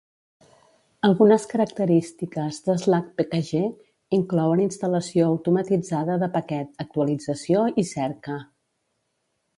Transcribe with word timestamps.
Algunes 1.07 1.43
característiques 1.51 2.57
de 2.69 2.77
slackpkg 2.85 3.61
inclouen 4.19 4.63
instal·lació 4.65 5.29
automatitzada 5.35 6.19
de 6.25 6.31
paquet, 6.39 6.73
actualització 6.89 7.67
i 7.85 7.89
cerca. 7.95 8.41